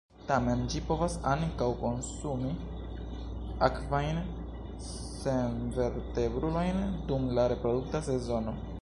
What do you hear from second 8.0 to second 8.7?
sezono.